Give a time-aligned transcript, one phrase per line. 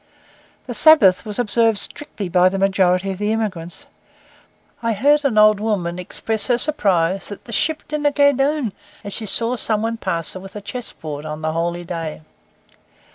[0.65, 3.85] The Sabbath was observed strictly by the majority of the emigrants.
[4.81, 9.13] I heard an old woman express her surprise that 'the ship didna gae doon,' as
[9.13, 12.21] she saw some one pass her with a chess board on the holy day.